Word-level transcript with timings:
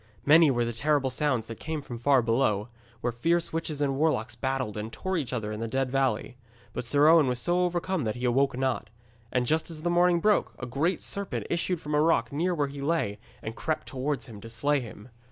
Many 0.25 0.49
were 0.49 0.65
the 0.65 0.73
terrible 0.73 1.11
sounds 1.11 1.45
that 1.45 1.59
came 1.59 1.79
from 1.83 1.99
far 1.99 2.23
below, 2.23 2.69
where 3.01 3.11
fierce 3.11 3.53
witches 3.53 3.81
and 3.81 3.97
warlocks 3.99 4.33
battled 4.33 4.75
and 4.75 4.91
tore 4.91 5.15
each 5.15 5.31
other 5.31 5.51
in 5.51 5.59
the 5.59 5.67
Dead 5.67 5.91
Valley; 5.91 6.37
but 6.73 6.85
Sir 6.85 7.07
Owen 7.07 7.27
was 7.27 7.39
so 7.39 7.59
overcome 7.65 8.03
that 8.05 8.15
he 8.15 8.25
awoke 8.25 8.57
not. 8.57 8.89
And 9.31 9.45
just 9.45 9.69
as 9.69 9.83
the 9.83 9.91
morning 9.91 10.19
broke, 10.19 10.55
a 10.57 10.65
great 10.65 11.03
serpent 11.03 11.45
issued 11.51 11.79
from 11.79 11.93
a 11.93 12.01
rock 12.01 12.31
near 12.31 12.55
where 12.55 12.65
he 12.67 12.81
lay 12.81 13.19
and 13.43 13.55
crept 13.55 13.85
towards 13.87 14.25
him 14.25 14.41
to 14.41 14.49
slay 14.49 14.79
him. 14.79 15.09